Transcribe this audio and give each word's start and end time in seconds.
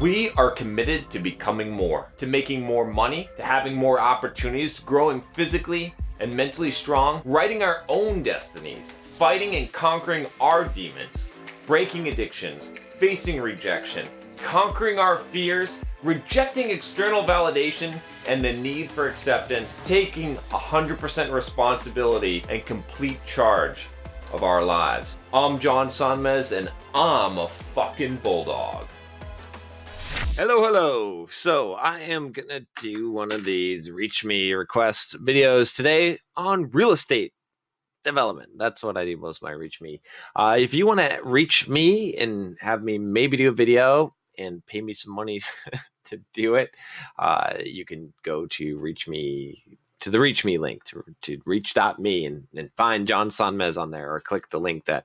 We 0.00 0.30
are 0.30 0.50
committed 0.50 1.10
to 1.10 1.18
becoming 1.18 1.70
more, 1.70 2.06
to 2.16 2.26
making 2.26 2.62
more 2.62 2.86
money, 2.86 3.28
to 3.36 3.42
having 3.42 3.74
more 3.74 4.00
opportunities, 4.00 4.78
growing 4.78 5.20
physically 5.34 5.94
and 6.20 6.32
mentally 6.32 6.72
strong, 6.72 7.20
writing 7.26 7.62
our 7.62 7.84
own 7.86 8.22
destinies, 8.22 8.92
fighting 9.18 9.56
and 9.56 9.70
conquering 9.72 10.24
our 10.40 10.64
demons, 10.64 11.28
breaking 11.66 12.08
addictions, 12.08 12.72
facing 12.98 13.42
rejection, 13.42 14.06
conquering 14.38 14.98
our 14.98 15.18
fears, 15.32 15.80
rejecting 16.02 16.70
external 16.70 17.22
validation 17.22 17.94
and 18.26 18.42
the 18.42 18.54
need 18.54 18.90
for 18.90 19.06
acceptance, 19.06 19.78
taking 19.84 20.36
100% 20.50 21.30
responsibility 21.30 22.42
and 22.48 22.64
complete 22.64 23.20
charge 23.26 23.80
of 24.32 24.44
our 24.44 24.64
lives. 24.64 25.18
I'm 25.34 25.58
John 25.58 25.88
Sonmez 25.88 26.56
and 26.56 26.70
I'm 26.94 27.36
a 27.36 27.50
fucking 27.74 28.16
bulldog. 28.16 28.86
Hello, 30.38 30.62
hello. 30.64 31.26
So 31.30 31.74
I 31.74 32.00
am 32.00 32.32
gonna 32.32 32.60
do 32.80 33.10
one 33.10 33.32
of 33.32 33.44
these 33.44 33.90
reach 33.90 34.24
me 34.24 34.52
request 34.52 35.16
videos 35.22 35.74
today 35.74 36.18
on 36.36 36.70
real 36.70 36.92
estate 36.92 37.34
development. 38.04 38.50
That's 38.56 38.82
what 38.82 38.96
I 38.96 39.04
do 39.04 39.16
most 39.16 39.38
of 39.38 39.42
my 39.42 39.50
reach 39.50 39.80
me. 39.80 40.00
Uh, 40.34 40.56
if 40.58 40.72
you 40.72 40.86
want 40.86 41.00
to 41.00 41.20
reach 41.22 41.68
me 41.68 42.16
and 42.16 42.56
have 42.60 42.82
me 42.82 42.98
maybe 42.98 43.36
do 43.36 43.48
a 43.48 43.52
video 43.52 44.14
and 44.38 44.64
pay 44.66 44.80
me 44.80 44.94
some 44.94 45.14
money 45.14 45.40
to 46.04 46.20
do 46.32 46.54
it, 46.54 46.74
uh, 47.18 47.54
you 47.64 47.84
can 47.84 48.12
go 48.24 48.46
to 48.46 48.78
reach 48.78 49.08
me 49.08 49.62
to 50.00 50.10
the 50.10 50.20
reach 50.20 50.44
me 50.44 50.58
link 50.58 50.84
to, 50.84 51.04
to 51.22 51.40
reach.me 51.44 52.24
and, 52.24 52.46
and 52.56 52.70
find 52.76 53.06
John 53.06 53.28
Sonmez 53.28 53.80
on 53.80 53.90
there 53.90 54.14
or 54.14 54.20
click 54.20 54.48
the 54.48 54.60
link 54.60 54.86
that 54.86 55.04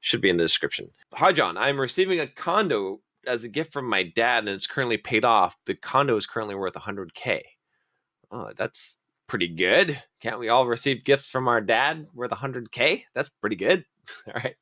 should 0.00 0.20
be 0.20 0.28
in 0.28 0.36
the 0.36 0.44
description. 0.44 0.90
Hi, 1.14 1.32
John. 1.32 1.56
I'm 1.56 1.80
receiving 1.80 2.20
a 2.20 2.26
condo 2.26 3.00
as 3.26 3.44
a 3.44 3.48
gift 3.48 3.72
from 3.72 3.88
my 3.88 4.02
dad 4.02 4.40
and 4.40 4.48
it's 4.48 4.66
currently 4.66 4.96
paid 4.96 5.24
off. 5.24 5.56
The 5.66 5.74
condo 5.74 6.16
is 6.16 6.26
currently 6.26 6.54
worth 6.54 6.74
100K. 6.74 7.40
Oh, 8.30 8.50
that's 8.56 8.98
pretty 9.26 9.48
good. 9.48 10.02
Can't 10.20 10.38
we 10.38 10.48
all 10.48 10.66
receive 10.66 11.04
gifts 11.04 11.28
from 11.28 11.48
our 11.48 11.60
dad 11.60 12.06
worth 12.14 12.30
100K? 12.30 13.04
That's 13.14 13.28
pretty 13.28 13.56
good. 13.56 13.84
all 14.26 14.34
right. 14.34 14.56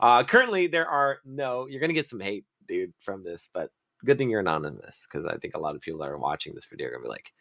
Uh, 0.00 0.24
currently, 0.24 0.66
there 0.66 0.86
are 0.86 1.18
no, 1.24 1.66
you're 1.66 1.80
to 1.80 1.94
get 1.94 2.08
some 2.08 2.20
hate, 2.20 2.44
dude, 2.68 2.92
from 3.00 3.24
this, 3.24 3.48
but 3.52 3.70
good 4.04 4.18
thing 4.18 4.30
you're 4.30 4.40
anonymous 4.40 5.04
because 5.04 5.26
I 5.26 5.36
think 5.38 5.54
a 5.54 5.60
lot 5.60 5.74
of 5.74 5.80
people 5.80 6.00
that 6.00 6.08
are 6.08 6.18
watching 6.18 6.54
this 6.54 6.66
video 6.66 6.88
are 6.88 6.96
to 6.96 7.00
be 7.00 7.08
like, 7.08 7.32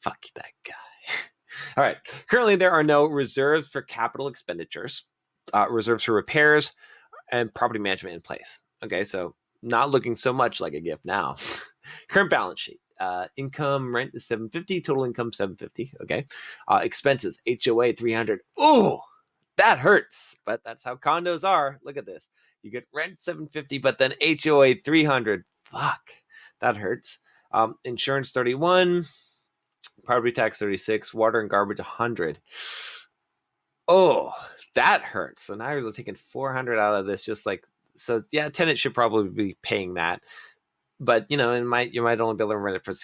fuck 0.00 0.18
that 0.34 0.52
guy. 0.64 0.72
All 1.76 1.84
right. 1.84 1.96
Currently, 2.28 2.56
there 2.56 2.72
are 2.72 2.84
no 2.84 3.06
reserves 3.06 3.68
for 3.68 3.82
capital 3.82 4.28
expenditures, 4.28 5.04
uh, 5.52 5.66
reserves 5.70 6.04
for 6.04 6.12
repairs, 6.12 6.72
and 7.30 7.52
property 7.54 7.80
management 7.80 8.14
in 8.14 8.20
place. 8.20 8.60
Okay, 8.84 9.04
so 9.04 9.34
not 9.62 9.90
looking 9.90 10.16
so 10.16 10.32
much 10.32 10.60
like 10.60 10.74
a 10.74 10.80
gift 10.80 11.04
now. 11.04 11.36
Current 12.08 12.30
balance 12.30 12.60
sheet. 12.60 12.80
Uh, 13.00 13.26
income 13.36 13.94
rent 13.94 14.12
is 14.14 14.26
750 14.26 14.80
total 14.80 15.04
income 15.04 15.32
750 15.32 15.94
okay? 16.02 16.24
Uh, 16.68 16.80
expenses 16.84 17.40
hoa 17.64 17.92
300 17.92 18.40
oh 18.56 19.00
that 19.56 19.80
hurts 19.80 20.36
but 20.46 20.62
that's 20.64 20.84
how 20.84 20.94
condos 20.94 21.42
are. 21.42 21.80
Look 21.82 21.96
at 21.96 22.06
this. 22.06 22.28
You 22.62 22.70
get 22.70 22.86
rent 22.92 23.18
750 23.18 23.78
but 23.78 23.98
then 23.98 24.14
hoa 24.20 24.74
300 24.74 25.44
fuck 25.64 26.00
that 26.60 26.76
hurts. 26.76 27.18
Um, 27.50 27.74
insurance 27.84 28.30
31 28.30 29.04
property 30.04 30.32
tax 30.32 30.60
36 30.60 31.12
water 31.12 31.40
and 31.40 31.50
garbage 31.50 31.78
100 31.78 32.38
oh 33.88 34.32
that 34.76 35.02
hurts. 35.02 35.42
So 35.42 35.54
now 35.54 35.72
you're 35.72 35.90
taking 35.90 36.14
400 36.14 36.78
out 36.78 36.94
of 36.94 37.06
this 37.06 37.22
just 37.22 37.46
like 37.46 37.66
so 37.96 38.22
yeah 38.32 38.48
tenant 38.48 38.78
should 38.78 38.94
probably 38.94 39.28
be 39.28 39.56
paying 39.62 39.94
that 39.94 40.20
but 41.00 41.26
you 41.28 41.36
know 41.36 41.52
it 41.52 41.62
might 41.62 41.92
you 41.92 42.02
might 42.02 42.20
only 42.20 42.34
be 42.34 42.42
able 42.42 42.52
to 42.52 42.58
rent 42.58 42.76
it 42.76 42.84
for 42.84 42.94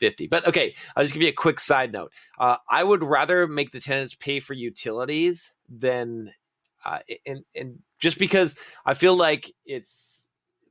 50 0.00 0.26
but 0.26 0.46
okay 0.46 0.74
i'll 0.96 1.04
just 1.04 1.14
give 1.14 1.22
you 1.22 1.28
a 1.28 1.32
quick 1.32 1.60
side 1.60 1.92
note 1.92 2.12
uh, 2.38 2.56
i 2.70 2.82
would 2.82 3.02
rather 3.02 3.46
make 3.46 3.70
the 3.70 3.80
tenants 3.80 4.14
pay 4.14 4.40
for 4.40 4.54
utilities 4.54 5.52
than 5.68 6.32
uh, 6.84 6.98
and, 7.26 7.44
and 7.54 7.78
just 7.98 8.18
because 8.18 8.54
i 8.84 8.94
feel 8.94 9.16
like 9.16 9.52
it's 9.64 10.24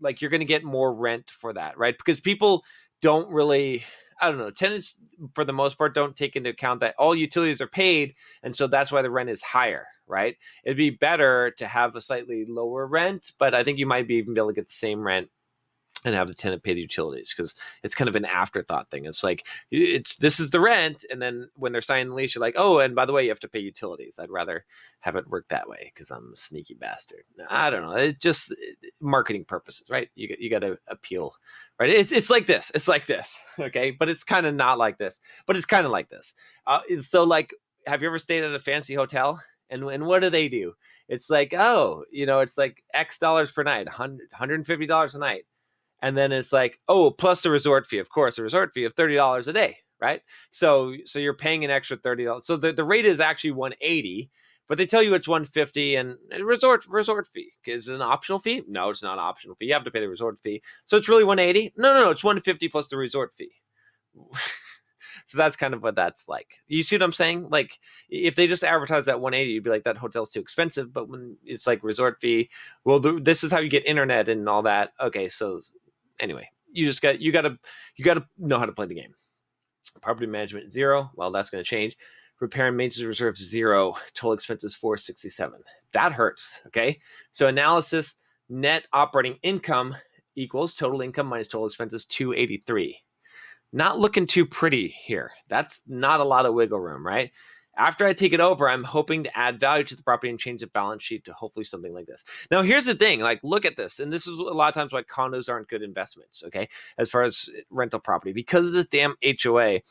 like 0.04 0.22
you're 0.22 0.30
going 0.30 0.42
to 0.42 0.46
get 0.46 0.64
more 0.64 0.94
rent 0.94 1.32
for 1.32 1.54
that 1.54 1.78
right? 1.78 1.98
Because 1.98 2.20
people 2.20 2.64
don't 3.02 3.30
really 3.30 3.84
I 4.22 4.30
don't 4.30 4.38
know, 4.38 4.52
tenants 4.52 4.96
for 5.34 5.44
the 5.44 5.54
most 5.54 5.78
part 5.78 5.96
don't 5.96 6.16
take 6.16 6.36
into 6.36 6.52
account 6.52 6.82
that 6.82 6.96
all 7.00 7.16
utilities 7.16 7.60
are 7.62 7.68
paid, 7.68 8.14
and 8.44 8.56
so 8.56 8.68
that's 8.68 8.92
why 8.92 9.02
the 9.02 9.10
rent 9.10 9.30
is 9.30 9.42
higher, 9.42 9.88
right? 10.08 10.38
It'd 10.64 10.78
be 10.78 10.90
better 10.90 11.52
to 11.58 11.68
have 11.68 11.96
a 11.96 12.02
slightly 12.02 12.46
lower 12.48 12.86
rent, 12.88 13.32
but 13.38 13.54
I 13.54 13.64
think 13.64 13.78
you 13.80 13.86
might 13.86 14.08
be 14.08 14.16
even 14.16 14.34
be 14.34 14.40
able 14.40 14.50
to 14.50 14.56
get 14.56 14.68
the 14.68 14.74
same 14.74 15.02
rent 15.02 15.30
and 16.06 16.16
have 16.16 16.28
the 16.28 16.34
tenant 16.34 16.64
pay 16.64 16.74
the 16.74 16.82
utilities 16.82 17.34
because 17.36 17.56
it's 17.82 17.96
kind 17.96 18.10
of 18.10 18.16
an 18.16 18.26
afterthought 18.26 18.90
thing. 18.90 19.06
It's 19.06 19.24
like 19.24 19.46
it's 19.72 20.18
this 20.18 20.40
is 20.40 20.50
the 20.50 20.60
rent, 20.60 21.06
and 21.10 21.22
then 21.22 21.50
when 21.56 21.72
they're 21.72 21.82
signing 21.82 22.10
the 22.10 22.16
lease, 22.16 22.36
you're 22.36 22.42
like, 22.42 22.56
oh, 22.58 22.80
and 22.80 22.96
by 22.96 23.06
the 23.06 23.14
way, 23.14 23.24
you 23.24 23.30
have 23.30 23.40
to 23.42 23.48
pay 23.48 23.60
utilities. 23.60 24.20
I'd 24.20 24.30
rather 24.30 24.66
have 25.00 25.16
it 25.16 25.30
work 25.30 25.46
that 25.50 25.70
way 25.70 25.92
because 25.94 26.12
I'm 26.12 26.32
a 26.34 26.36
sneaky 26.36 26.74
bastard. 26.74 27.24
I 27.50 27.70
don't 27.70 27.84
know. 27.84 27.94
It 27.94 28.20
just 28.20 28.54
marketing 29.02 29.46
purposes, 29.46 29.90
right? 29.90 30.10
You 30.16 30.36
you 30.40 30.50
got 30.50 30.60
to 30.60 30.78
appeal, 30.88 31.36
right? 31.80 31.90
It's 31.90 32.12
it's 32.12 32.30
like 32.30 32.46
this. 32.46 32.72
It's 32.76 32.88
like 32.88 33.06
this, 33.06 33.38
okay? 33.60 33.92
But 33.92 34.10
it's 34.10 34.24
kind 34.24 34.46
of 34.46 34.56
not 34.56 34.78
like 34.78 34.98
this. 34.98 35.20
But 35.46 35.58
it's 35.58 35.66
kind 35.66 35.86
of 35.86 35.92
like 35.92 36.10
this. 36.10 36.34
Uh, 36.68 36.80
so 37.02 37.24
like, 37.24 37.54
have 37.88 38.02
you 38.02 38.08
ever 38.08 38.20
stayed 38.20 38.44
at 38.44 38.54
a 38.54 38.60
fancy 38.60 38.94
hotel? 38.96 39.42
And 39.70 39.84
and 39.84 40.06
what 40.06 40.22
do 40.22 40.30
they 40.30 40.50
do? 40.50 40.74
It's 41.08 41.30
like, 41.30 41.54
oh, 41.54 42.06
you 42.12 42.26
know, 42.26 42.40
it's 42.40 42.58
like 42.58 42.84
X 42.94 43.18
dollars 43.18 43.52
per 43.52 43.64
night, 43.64 43.86
100, 43.88 44.30
$150 44.32 45.16
a 45.16 45.18
night. 45.18 45.46
And 46.02 46.18
then 46.18 46.32
it's 46.32 46.54
like 46.54 46.80
oh 46.88 47.12
plus 47.12 47.44
the 47.44 47.50
resort 47.50 47.88
fee. 47.88 48.00
Of 48.00 48.10
course 48.10 48.38
a 48.38 48.44
resort 48.44 48.74
fee 48.74 48.84
of 48.86 48.96
$30 48.96 49.48
a 49.48 49.54
day 49.54 49.78
right? 50.02 50.22
So 50.52 50.94
so 51.06 51.18
you're 51.18 51.34
paying 51.34 51.64
an 51.64 51.72
extra 51.72 51.98
$30 51.98 52.44
so 52.44 52.58
the, 52.58 52.74
the 52.74 52.84
rate 52.84 53.06
is 53.06 53.20
actually 53.20 53.52
180 53.52 54.30
but 54.68 54.78
they 54.78 54.86
tell 54.86 55.04
you 55.04 55.14
it's 55.14 55.28
150 55.28 55.96
and 55.96 56.18
resort 56.42 56.86
resort 56.88 57.28
fee. 57.28 57.52
Is 57.66 57.88
an 57.88 58.02
optional 58.02 58.40
fee? 58.40 58.64
No 58.68 58.90
it's 58.90 59.02
not 59.02 59.14
an 59.14 59.20
optional 59.20 59.56
fee. 59.56 59.68
You 59.68 59.74
have 59.74 59.86
to 59.86 59.92
pay 59.92 60.02
the 60.02 60.10
resort 60.10 60.40
fee. 60.40 60.62
So 60.86 60.98
it's 60.98 61.10
really 61.10 61.24
180 61.24 61.74
no 61.78 61.94
no 61.94 62.04
no 62.06 62.10
it's 62.12 62.24
150 62.24 62.68
plus 62.68 62.88
the 62.88 62.98
resort 62.98 63.34
fee 63.34 63.54
so 65.26 65.38
that's 65.38 65.56
kind 65.56 65.74
of 65.74 65.84
what 65.84 65.96
that's 65.96 66.28
like 66.28 66.60
you 66.68 66.84
see 66.84 66.96
what 66.96 67.04
i'm 67.04 67.12
saying 67.12 67.48
like 67.50 67.80
if 68.10 68.36
they 68.36 68.48
just 68.48 68.64
advertise 68.64 69.06
that 69.06 69.20
180 69.22 69.52
you'd 69.52 69.64
be 69.64 69.70
like 69.70 69.84
that 69.84 69.98
hotel's 69.98 70.32
too 70.32 70.40
expensive 70.40 70.94
but 70.94 71.10
when 71.10 71.36
it's 71.46 71.68
like 71.68 71.84
resort 71.84 72.20
fee 72.20 72.50
well 72.84 73.00
this 73.00 73.44
is 73.44 73.52
how 73.52 73.60
you 73.60 73.70
get 73.70 73.86
internet 73.86 74.30
and 74.30 74.48
all 74.48 74.62
that 74.62 74.94
okay 75.00 75.30
so 75.30 75.62
anyway, 76.20 76.50
you 76.72 76.86
just 76.86 77.02
got 77.02 77.20
you 77.20 77.32
got 77.32 77.42
to 77.42 77.58
you 77.96 78.06
got 78.06 78.16
to 78.16 78.26
know 78.38 78.58
how 78.58 78.66
to 78.66 78.72
play 78.72 78.86
the 78.86 78.96
game. 78.96 79.14
Property 80.02 80.26
management 80.26 80.72
zero. 80.72 81.12
Well, 81.16 81.32
that's 81.32 81.50
going 81.50 81.64
to 81.64 81.70
change. 81.70 81.98
Repair 82.40 82.68
and 82.68 82.78
maintenance 82.78 83.06
reserve 83.06 83.38
zero. 83.38 83.96
Total 84.14 84.34
expenses 84.34 84.76
four 84.76 84.98
sixty 84.98 85.30
seven. 85.30 85.62
That 85.92 86.14
hurts. 86.14 86.62
Okay. 86.68 87.00
So 87.32 87.48
analysis 87.48 88.16
net 88.50 88.86
operating 88.92 89.38
income 89.44 89.96
equals 90.36 90.74
total 90.74 91.02
income 91.02 91.28
minus 91.28 91.48
total 91.48 91.68
expenses 91.68 92.06
two 92.06 92.34
eighty 92.34 92.58
three. 92.58 93.00
Not 93.74 94.00
looking 94.00 94.28
too 94.28 94.46
pretty 94.46 94.88
here. 94.88 95.32
That's 95.50 95.82
not 95.88 96.20
a 96.20 96.24
lot 96.24 96.46
of 96.46 96.54
wiggle 96.54 96.80
room, 96.80 97.06
right? 97.06 97.32
After 97.76 98.06
I 98.06 98.14
take 98.14 98.34
it 98.34 98.40
over, 98.40 98.70
I'm 98.70 98.84
hoping 98.84 99.24
to 99.24 99.36
add 99.38 99.60
value 99.60 99.84
to 99.86 99.96
the 99.96 100.04
property 100.04 100.30
and 100.30 100.40
change 100.40 100.62
the 100.62 100.68
balance 100.68 101.02
sheet 101.02 101.26
to 101.26 101.34
hopefully 101.34 101.64
something 101.64 101.92
like 101.92 102.06
this. 102.06 102.24
Now, 102.52 102.62
here's 102.62 102.86
the 102.86 102.94
thing 102.94 103.22
like, 103.22 103.40
look 103.44 103.66
at 103.66 103.76
this. 103.76 104.00
And 104.00 104.14
this 104.14 104.28
is 104.28 104.38
a 104.38 104.44
lot 104.44 104.68
of 104.68 104.76
times 104.76 104.94
why 104.94 105.02
condos 105.02 105.50
aren't 105.50 105.70
good 105.70 105.82
investments, 105.82 106.44
okay, 106.46 106.70
as 107.00 107.10
far 107.10 107.24
as 107.24 107.50
rental 107.72 108.00
property, 108.00 108.32
because 108.32 108.68
of 108.68 108.74
this 108.74 108.86
damn 108.86 109.16
HOA 109.42 109.82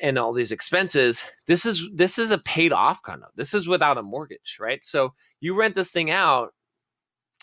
and 0.00 0.18
all 0.18 0.32
these 0.32 0.52
expenses 0.52 1.22
this 1.46 1.66
is 1.66 1.88
this 1.92 2.18
is 2.18 2.30
a 2.30 2.38
paid 2.38 2.72
off 2.72 3.02
condo 3.02 3.26
this 3.36 3.52
is 3.52 3.68
without 3.68 3.98
a 3.98 4.02
mortgage 4.02 4.56
right 4.58 4.84
so 4.84 5.12
you 5.40 5.54
rent 5.54 5.74
this 5.74 5.90
thing 5.90 6.10
out 6.10 6.54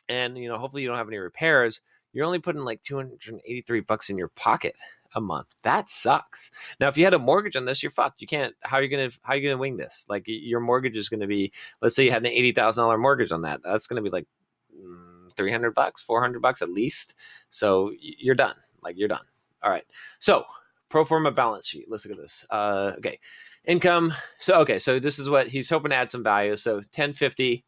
and 0.08 0.38
you 0.38 0.48
know 0.48 0.58
hopefully 0.58 0.82
you 0.82 0.88
don't 0.88 0.98
have 0.98 1.08
any 1.08 1.18
repairs 1.18 1.82
you're 2.12 2.26
only 2.26 2.40
putting 2.40 2.64
like 2.64 2.82
283 2.82 3.82
bucks 3.82 4.10
in 4.10 4.18
your 4.18 4.30
pocket 4.30 4.76
a 5.16 5.22
month. 5.22 5.56
That 5.64 5.90
sucks. 5.90 6.52
Now, 6.80 6.88
if 6.88 6.98
you 6.98 7.04
had 7.04 7.14
a 7.14 7.20
mortgage 7.20 7.56
on 7.56 7.66
this, 7.66 7.82
you're 7.82 7.90
fucked. 7.90 8.22
You 8.22 8.28
can't. 8.28 8.56
How 8.62 8.78
are 8.78 8.84
you 8.84 8.90
gonna 8.90 9.10
How 9.22 9.34
are 9.34 9.36
you 9.36 9.50
gonna 9.50 9.60
wing 9.60 9.78
this? 9.78 10.06
Like 10.10 10.24
your 10.28 10.60
mortgage 10.60 10.98
is 10.98 11.10
gonna 11.10 11.28
be. 11.28 11.52
Let's 11.82 11.96
say 11.96 12.06
you 12.06 12.12
had 12.12 12.24
an 12.24 12.32
eighty 12.32 12.52
thousand 12.52 12.84
dollar 12.84 12.98
mortgage 12.98 13.32
on 13.32 13.42
that. 13.44 13.62
That's 13.64 13.88
gonna 13.88 14.02
be 14.02 14.10
like 14.10 14.28
mm, 14.76 15.36
three 15.36 15.52
hundred 15.52 15.74
bucks, 15.74 16.02
four 16.02 16.22
hundred 16.22 16.42
bucks 16.42 16.62
at 16.62 16.70
least. 16.70 17.16
So 17.50 17.92
you're 18.00 18.36
done. 18.36 18.56
Like 18.82 18.98
you're 18.98 19.08
done. 19.08 19.26
All 19.64 19.72
right. 19.72 19.86
So 20.20 20.46
pro 20.90 21.06
forma 21.06 21.32
balance 21.32 21.68
sheet. 21.68 21.86
Let's 21.90 22.06
look 22.06 22.18
at 22.18 22.22
this. 22.22 22.46
Uh, 22.50 22.94
okay 22.98 23.20
income. 23.66 24.14
So 24.40 24.60
okay 24.62 24.80
so 24.80 25.00
this 25.00 25.20
is 25.20 25.30
what 25.30 25.48
he's 25.48 25.70
hoping 25.70 25.92
to 25.92 25.96
add 25.96 26.12
some 26.12 26.24
value. 26.24 26.56
So 26.58 26.76
1050 26.76 27.66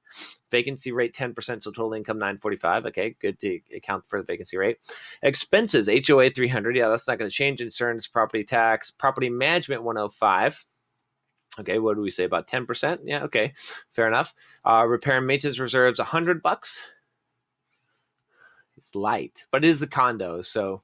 vacancy 0.50 0.92
rate 0.92 1.16
10% 1.16 1.64
so 1.64 1.72
total 1.72 1.94
income 1.94 2.18
945 2.18 2.86
okay 2.88 3.16
good 3.22 3.40
to 3.40 3.60
account 3.76 4.04
for 4.08 4.20
the 4.20 4.26
vacancy 4.26 4.58
rate. 4.58 4.78
Expenses 5.22 5.88
hoa 5.88 6.30
300 6.30 6.76
yeah 6.76 6.90
that's 6.90 7.08
not 7.08 7.20
going 7.20 7.30
to 7.30 7.36
change. 7.36 7.62
Insurance 7.62 8.08
property 8.08 8.44
tax 8.44 8.92
property 8.92 9.30
management 9.30 9.84
105 9.84 10.66
okay 11.60 11.80
what 11.80 11.96
do 11.96 12.02
we 12.02 12.12
say 12.12 12.24
about 12.24 12.48
10% 12.48 13.00
yeah 13.06 13.24
okay 13.24 13.54
fair 13.94 14.08
enough. 14.08 14.34
Uh, 14.66 14.86
repair 14.88 15.18
and 15.18 15.28
maintenance 15.28 15.60
reserves 15.60 16.00
100 16.00 16.42
bucks. 16.42 16.84
It's 18.78 18.96
light 18.96 19.46
but 19.52 19.64
it 19.64 19.70
is 19.70 19.82
a 19.82 19.88
condo 19.88 20.42
so 20.42 20.82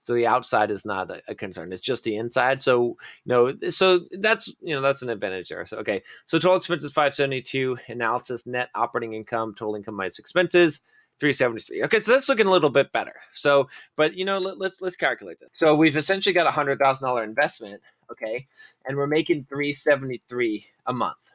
So 0.00 0.14
the 0.14 0.26
outside 0.26 0.70
is 0.70 0.84
not 0.84 1.10
a, 1.10 1.22
a, 1.28 1.34
concern. 1.34 1.72
It's 1.72 1.82
just 1.82 2.04
the 2.04 2.16
inside. 2.16 2.60
So 2.62 2.96
you 3.24 3.26
know, 3.26 3.54
so 3.68 4.00
that's 4.12 4.48
you 4.60 4.74
know 4.74 4.80
that's 4.80 5.02
an 5.02 5.10
advantage 5.10 5.50
there. 5.50 5.64
So 5.66 5.76
okay, 5.78 6.02
so 6.24 6.38
total 6.38 6.56
expenses 6.56 6.92
five 6.92 7.14
seventy 7.14 7.42
two. 7.42 7.76
Analysis 7.86 8.46
net 8.46 8.70
operating 8.74 9.12
income, 9.12 9.54
total 9.56 9.76
income 9.76 9.94
minus 9.94 10.18
expenses. 10.18 10.80
373. 11.20 11.84
Okay, 11.84 12.00
so 12.00 12.12
that's 12.12 12.30
looking 12.30 12.46
a 12.46 12.50
little 12.50 12.70
bit 12.70 12.92
better. 12.92 13.12
So, 13.34 13.68
but 13.94 14.14
you 14.14 14.24
know, 14.24 14.38
let, 14.38 14.58
let's 14.58 14.80
let's 14.80 14.96
calculate 14.96 15.38
this. 15.38 15.50
So 15.52 15.76
we've 15.76 15.96
essentially 15.96 16.32
got 16.32 16.46
a 16.46 16.50
hundred 16.50 16.78
thousand 16.78 17.06
dollar 17.06 17.22
investment, 17.22 17.82
okay, 18.10 18.46
and 18.86 18.96
we're 18.96 19.06
making 19.06 19.44
373 19.44 20.66
a 20.86 20.94
month 20.94 21.32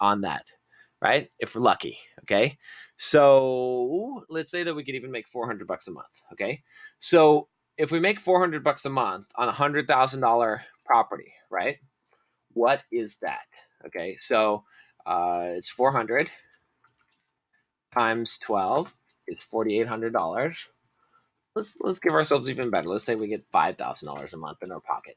on 0.00 0.22
that, 0.22 0.50
right? 1.00 1.30
If 1.38 1.54
we're 1.54 1.60
lucky, 1.60 1.98
okay. 2.22 2.58
So 2.96 4.24
let's 4.28 4.50
say 4.50 4.64
that 4.64 4.74
we 4.74 4.82
could 4.82 4.96
even 4.96 5.12
make 5.12 5.28
400 5.28 5.68
bucks 5.68 5.86
a 5.86 5.92
month, 5.92 6.20
okay. 6.32 6.64
So 6.98 7.46
if 7.78 7.92
we 7.92 8.00
make 8.00 8.20
400 8.20 8.62
bucks 8.64 8.84
a 8.84 8.90
month 8.90 9.26
on 9.36 9.48
a 9.48 9.52
hundred 9.52 9.86
thousand 9.86 10.20
dollar 10.20 10.62
property, 10.84 11.32
right? 11.50 11.78
What 12.52 12.82
is 12.92 13.18
that? 13.22 13.46
Okay, 13.86 14.16
so 14.18 14.64
uh, 15.06 15.44
it's 15.56 15.70
400 15.70 16.28
times 17.94 18.38
12 18.38 18.94
is 19.28 19.42
forty 19.42 19.78
eight 19.78 19.86
hundred 19.86 20.12
dollars. 20.12 20.66
Let's 21.54 21.76
let's 21.80 21.98
give 21.98 22.14
ourselves 22.14 22.50
even 22.50 22.70
better. 22.70 22.88
Let's 22.88 23.04
say 23.04 23.14
we 23.14 23.28
get 23.28 23.44
five 23.52 23.76
thousand 23.76 24.06
dollars 24.06 24.34
a 24.34 24.38
month 24.38 24.58
in 24.62 24.72
our 24.72 24.80
pocket. 24.80 25.16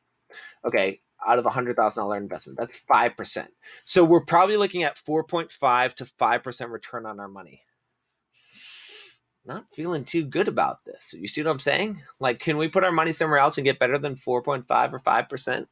Okay, 0.66 1.00
out 1.26 1.40
of 1.40 1.46
a 1.46 1.50
hundred 1.50 1.78
thousand 1.78 2.04
dollar 2.04 2.18
investment, 2.18 2.60
that's 2.60 2.76
five 2.76 3.16
percent. 3.16 3.50
So 3.86 4.04
we're 4.04 4.26
probably 4.26 4.58
looking 4.58 4.84
at 4.84 4.98
four 4.98 5.24
point 5.24 5.52
five 5.52 5.96
to 5.96 6.06
five 6.06 6.44
percent 6.44 6.72
return 6.72 7.06
on 7.06 7.20
our 7.20 7.28
money. 7.30 7.62
Not 9.46 9.66
feeling 9.74 10.06
too 10.06 10.24
good 10.24 10.48
about 10.48 10.86
this. 10.86 11.14
You 11.18 11.28
see 11.28 11.42
what 11.42 11.50
I'm 11.50 11.60
saying? 11.60 12.02
Like, 12.20 12.40
can 12.40 12.58
we 12.58 12.68
put 12.68 12.84
our 12.84 12.92
money 12.92 13.12
somewhere 13.12 13.40
else 13.40 13.58
and 13.58 13.66
get 13.66 13.80
better 13.80 13.98
than 13.98 14.16
four 14.16 14.44
point 14.44 14.68
five 14.68 14.94
or 14.94 15.00
five 15.00 15.30
percent? 15.30 15.68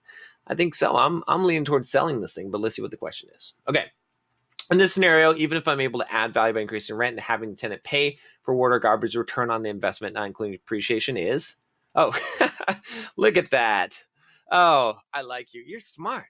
I 0.48 0.56
think 0.56 0.74
so. 0.74 0.98
I'm 0.98 1.24
I'm 1.28 1.46
leaning 1.46 1.66
towards 1.66 1.92
selling 1.92 2.20
this 2.20 2.34
thing, 2.34 2.50
but 2.50 2.62
let's 2.62 2.76
see 2.76 2.82
what 2.82 2.92
the 2.92 2.98
question 2.98 3.30
is. 3.36 3.54
Okay. 3.68 3.86
In 4.72 4.78
this 4.78 4.94
scenario, 4.94 5.36
even 5.36 5.58
if 5.58 5.68
I'm 5.68 5.80
able 5.80 6.00
to 6.00 6.14
add 6.14 6.34
value 6.34 6.54
by 6.54 6.62
increasing 6.62 6.96
rent 6.96 7.14
and 7.14 7.22
having 7.22 7.52
the 7.52 7.56
tenant 7.56 7.84
pay 7.84 8.20
for 8.44 8.54
water 8.54 8.80
garbage, 8.80 9.16
return 9.16 9.50
on 9.50 9.64
the 9.64 9.70
investment, 9.70 10.14
not 10.14 10.28
including 10.28 10.54
depreciation, 10.54 11.18
is 11.18 11.56
oh, 11.96 12.16
look 13.18 13.38
at 13.38 13.52
that. 13.52 13.98
Oh, 14.52 14.98
I 15.14 15.22
like 15.22 15.54
you. 15.54 15.64
You're 15.66 15.80
smart. 15.80 16.26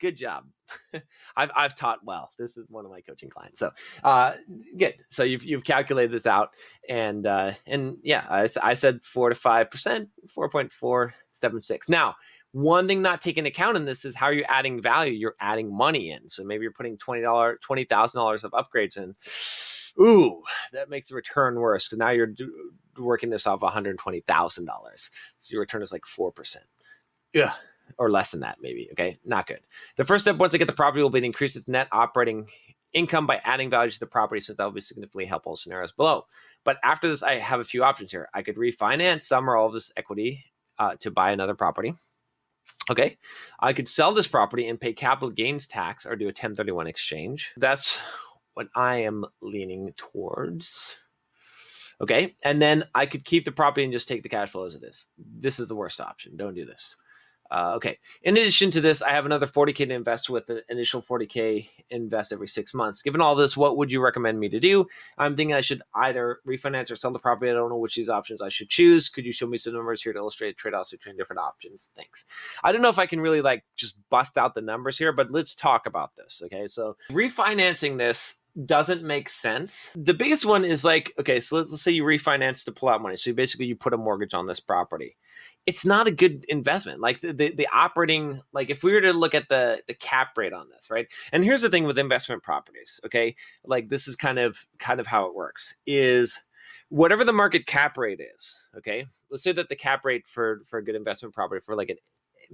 Good 0.00 0.16
job. 0.16 0.44
I've, 1.36 1.50
I've 1.54 1.74
taught 1.74 2.04
well. 2.04 2.30
This 2.38 2.56
is 2.56 2.66
one 2.68 2.84
of 2.84 2.90
my 2.90 3.00
coaching 3.00 3.30
clients. 3.30 3.58
So, 3.58 3.70
uh, 4.04 4.34
good. 4.76 4.94
So 5.08 5.22
you've, 5.22 5.44
you've 5.44 5.64
calculated 5.64 6.12
this 6.12 6.26
out 6.26 6.50
and, 6.88 7.26
uh, 7.26 7.52
and 7.66 7.96
yeah, 8.02 8.26
I, 8.28 8.48
I 8.62 8.74
said 8.74 9.02
four 9.02 9.30
to 9.30 9.34
5%, 9.34 10.08
4.476. 10.36 11.88
Now, 11.88 12.16
one 12.56 12.88
thing 12.88 13.02
not 13.02 13.20
taken 13.20 13.44
account 13.44 13.76
in 13.76 13.84
this 13.84 14.06
is 14.06 14.14
how 14.14 14.30
you're 14.30 14.46
adding 14.48 14.80
value. 14.80 15.12
You're 15.12 15.34
adding 15.40 15.76
money 15.76 16.10
in. 16.10 16.30
So 16.30 16.42
maybe 16.42 16.62
you're 16.62 16.72
putting 16.72 16.96
twenty 16.96 17.20
dollars, 17.20 17.58
twenty 17.60 17.84
thousand 17.84 18.18
dollars 18.18 18.44
of 18.44 18.52
upgrades 18.52 18.96
in. 18.96 19.14
Ooh, 20.02 20.42
that 20.72 20.88
makes 20.88 21.08
the 21.08 21.16
return 21.16 21.56
worse 21.56 21.86
because 21.86 21.98
now 21.98 22.10
you're 22.10 22.26
do- 22.26 22.70
working 22.98 23.28
this 23.28 23.46
off 23.46 23.60
one 23.60 23.72
hundred 23.72 23.98
twenty 23.98 24.20
thousand 24.20 24.64
dollars. 24.64 25.10
So 25.36 25.52
your 25.52 25.60
return 25.60 25.82
is 25.82 25.92
like 25.92 26.06
four 26.06 26.32
percent. 26.32 26.64
Yeah, 27.34 27.52
or 27.98 28.10
less 28.10 28.30
than 28.30 28.40
that, 28.40 28.58
maybe. 28.60 28.88
Okay, 28.92 29.16
not 29.24 29.46
good. 29.46 29.60
The 29.96 30.04
first 30.04 30.24
step 30.24 30.36
once 30.36 30.54
I 30.54 30.58
get 30.58 30.66
the 30.66 30.72
property 30.72 31.02
will 31.02 31.10
be 31.10 31.20
to 31.20 31.26
increase 31.26 31.56
its 31.56 31.68
net 31.68 31.88
operating 31.92 32.46
income 32.92 33.26
by 33.26 33.40
adding 33.44 33.70
value 33.70 33.90
to 33.90 34.00
the 34.00 34.06
property, 34.06 34.40
since 34.40 34.58
that 34.58 34.64
will 34.64 34.72
be 34.72 34.80
significantly 34.80 35.26
helpful 35.26 35.56
scenarios 35.56 35.92
below. 35.92 36.24
But 36.64 36.78
after 36.82 37.08
this, 37.08 37.22
I 37.22 37.34
have 37.34 37.60
a 37.60 37.64
few 37.64 37.84
options 37.84 38.10
here. 38.10 38.28
I 38.34 38.42
could 38.42 38.56
refinance 38.56 39.22
some 39.22 39.48
or 39.48 39.56
all 39.56 39.66
of 39.66 39.72
this 39.72 39.92
equity 39.96 40.44
uh, 40.78 40.96
to 41.00 41.10
buy 41.10 41.30
another 41.30 41.54
property. 41.54 41.94
Okay, 42.88 43.18
I 43.58 43.72
could 43.72 43.88
sell 43.88 44.12
this 44.12 44.28
property 44.28 44.68
and 44.68 44.80
pay 44.80 44.92
capital 44.92 45.30
gains 45.30 45.66
tax 45.66 46.06
or 46.06 46.14
do 46.14 46.26
a 46.26 46.28
1031 46.28 46.86
exchange. 46.86 47.52
That's 47.56 47.98
what 48.54 48.68
I 48.74 48.98
am 48.98 49.24
leaning 49.42 49.92
towards. 49.96 50.96
Okay, 52.00 52.34
and 52.44 52.60
then 52.60 52.84
I 52.94 53.06
could 53.06 53.24
keep 53.24 53.44
the 53.44 53.52
property 53.52 53.82
and 53.82 53.92
just 53.92 54.06
take 54.06 54.22
the 54.22 54.28
cash 54.28 54.50
flow 54.50 54.66
as 54.66 54.74
it 54.74 54.84
is. 54.84 55.08
This 55.18 55.58
is 55.58 55.68
the 55.68 55.74
worst 55.74 56.00
option. 56.00 56.36
Don't 56.36 56.54
do 56.54 56.64
this. 56.64 56.94
Uh, 57.50 57.72
okay. 57.76 57.98
In 58.22 58.36
addition 58.36 58.70
to 58.72 58.80
this, 58.80 59.02
I 59.02 59.10
have 59.10 59.26
another 59.26 59.46
40K 59.46 59.88
to 59.88 59.94
invest 59.94 60.28
with 60.28 60.48
an 60.50 60.62
initial 60.68 61.02
40K 61.02 61.68
invest 61.90 62.32
every 62.32 62.48
six 62.48 62.74
months. 62.74 63.02
Given 63.02 63.20
all 63.20 63.34
this, 63.34 63.56
what 63.56 63.76
would 63.76 63.90
you 63.90 64.00
recommend 64.00 64.40
me 64.40 64.48
to 64.48 64.60
do? 64.60 64.86
I'm 65.18 65.36
thinking 65.36 65.54
I 65.54 65.60
should 65.60 65.82
either 65.94 66.40
refinance 66.46 66.90
or 66.90 66.96
sell 66.96 67.12
the 67.12 67.18
property. 67.18 67.50
I 67.50 67.54
don't 67.54 67.70
know 67.70 67.76
which 67.76 67.96
of 67.96 68.00
these 68.00 68.08
options 68.08 68.42
I 68.42 68.48
should 68.48 68.68
choose. 68.68 69.08
Could 69.08 69.24
you 69.24 69.32
show 69.32 69.46
me 69.46 69.58
some 69.58 69.74
numbers 69.74 70.02
here 70.02 70.12
to 70.12 70.18
illustrate 70.18 70.56
trade 70.56 70.74
offs 70.74 70.90
between 70.90 71.16
different 71.16 71.40
options? 71.40 71.90
Thanks. 71.96 72.24
I 72.64 72.72
don't 72.72 72.82
know 72.82 72.88
if 72.88 72.98
I 72.98 73.06
can 73.06 73.20
really 73.20 73.42
like 73.42 73.64
just 73.76 73.96
bust 74.10 74.36
out 74.38 74.54
the 74.54 74.62
numbers 74.62 74.98
here, 74.98 75.12
but 75.12 75.30
let's 75.30 75.54
talk 75.54 75.86
about 75.86 76.16
this. 76.16 76.42
Okay. 76.44 76.66
So 76.66 76.96
refinancing 77.10 77.98
this 77.98 78.34
doesn't 78.64 79.02
make 79.02 79.28
sense. 79.28 79.90
The 79.94 80.14
biggest 80.14 80.46
one 80.46 80.64
is 80.64 80.84
like, 80.84 81.12
okay, 81.18 81.40
so 81.40 81.56
let's, 81.56 81.70
let's 81.70 81.82
say 81.82 81.92
you 81.92 82.04
refinance 82.04 82.64
to 82.64 82.72
pull 82.72 82.88
out 82.88 83.02
money. 83.02 83.16
So 83.16 83.32
basically 83.32 83.66
you 83.66 83.76
put 83.76 83.92
a 83.92 83.98
mortgage 83.98 84.32
on 84.32 84.46
this 84.46 84.60
property 84.60 85.16
it's 85.66 85.84
not 85.84 86.06
a 86.06 86.12
good 86.12 86.44
investment. 86.48 87.00
Like 87.00 87.20
the, 87.20 87.32
the, 87.32 87.50
the 87.50 87.68
operating, 87.72 88.42
like 88.52 88.70
if 88.70 88.84
we 88.84 88.92
were 88.92 89.00
to 89.00 89.12
look 89.12 89.34
at 89.34 89.48
the 89.48 89.82
the 89.86 89.94
cap 89.94 90.28
rate 90.36 90.52
on 90.52 90.68
this, 90.70 90.90
right? 90.90 91.08
And 91.32 91.44
here's 91.44 91.62
the 91.62 91.70
thing 91.70 91.84
with 91.84 91.98
investment 91.98 92.42
properties, 92.42 93.00
okay? 93.04 93.34
Like 93.64 93.88
this 93.88 94.08
is 94.08 94.16
kind 94.16 94.38
of 94.38 94.66
kind 94.78 95.00
of 95.00 95.06
how 95.06 95.26
it 95.26 95.34
works 95.34 95.74
is 95.86 96.42
whatever 96.88 97.24
the 97.24 97.32
market 97.32 97.66
cap 97.66 97.98
rate 97.98 98.20
is, 98.20 98.64
okay? 98.78 99.06
Let's 99.30 99.42
say 99.42 99.52
that 99.52 99.68
the 99.68 99.76
cap 99.76 100.04
rate 100.04 100.26
for 100.28 100.62
for 100.66 100.78
a 100.78 100.84
good 100.84 100.94
investment 100.94 101.34
property 101.34 101.60
for 101.64 101.74
like 101.74 101.90
an 101.90 101.96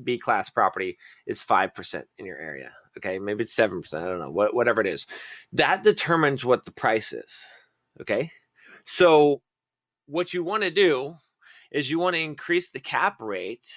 B 0.03 0.19
class 0.19 0.51
property 0.51 0.99
is 1.27 1.41
5% 1.41 2.05
in 2.19 2.27
your 2.27 2.39
area. 2.39 2.73
Okay. 2.97 3.19
Maybe 3.19 3.45
it's 3.45 3.55
7%. 3.55 3.95
I 3.95 4.05
don't 4.07 4.19
know. 4.19 4.31
What, 4.31 4.55
whatever 4.55 4.81
it 4.81 4.87
is. 4.87 5.07
That 5.53 5.83
determines 5.83 6.45
what 6.45 6.65
the 6.65 6.73
price 6.73 7.13
is. 7.13 7.47
Okay. 8.01 8.31
So, 8.85 9.43
what 10.07 10.35
you 10.35 10.43
want 10.43 10.65
to 10.65 10.71
do 10.71 11.17
is 11.73 11.91
you 11.91 11.99
want 11.99 12.15
to 12.15 12.23
increase 12.23 12.71
the 12.71 12.81
cap 12.81 13.17
rate, 13.21 13.69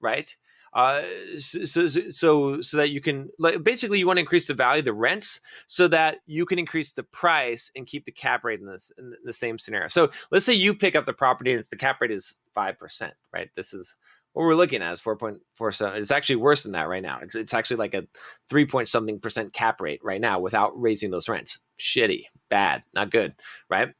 right? 0.00 0.36
Uh, 0.72 1.02
so, 1.38 1.86
so, 1.86 2.60
so 2.60 2.76
that 2.76 2.90
you 2.90 3.00
can 3.00 3.30
like, 3.38 3.64
basically 3.64 3.98
you 3.98 4.06
want 4.06 4.18
to 4.18 4.20
increase 4.20 4.46
the 4.46 4.52
value 4.52 4.80
of 4.80 4.84
the 4.84 4.92
rents 4.92 5.40
so 5.66 5.88
that 5.88 6.18
you 6.26 6.44
can 6.44 6.58
increase 6.58 6.92
the 6.92 7.02
price 7.02 7.70
and 7.74 7.86
keep 7.86 8.04
the 8.04 8.12
cap 8.12 8.44
rate 8.44 8.60
in 8.60 8.66
this 8.66 8.92
in 8.98 9.14
the 9.24 9.32
same 9.32 9.58
scenario. 9.58 9.88
So 9.88 10.10
let's 10.30 10.44
say 10.44 10.52
you 10.52 10.74
pick 10.74 10.94
up 10.94 11.06
the 11.06 11.14
property 11.14 11.54
and 11.54 11.64
the 11.64 11.76
cap 11.76 12.02
rate 12.02 12.10
is 12.10 12.34
five 12.52 12.78
percent, 12.78 13.14
right? 13.32 13.48
This 13.56 13.72
is 13.72 13.94
what 14.34 14.42
we're 14.42 14.54
looking 14.54 14.82
at 14.82 14.92
is 14.92 15.00
four 15.00 15.16
point 15.16 15.40
four 15.54 15.72
seven. 15.72 16.02
It's 16.02 16.10
actually 16.10 16.36
worse 16.36 16.62
than 16.64 16.72
that 16.72 16.88
right 16.88 17.02
now. 17.02 17.20
It's 17.22 17.34
it's 17.34 17.54
actually 17.54 17.78
like 17.78 17.94
a 17.94 18.06
three 18.50 18.66
point 18.66 18.90
something 18.90 19.18
percent 19.18 19.54
cap 19.54 19.80
rate 19.80 20.00
right 20.04 20.20
now 20.20 20.40
without 20.40 20.78
raising 20.78 21.10
those 21.10 21.26
rents. 21.26 21.58
Shitty, 21.78 22.24
bad, 22.50 22.82
not 22.92 23.10
good, 23.10 23.34
right? 23.70 23.94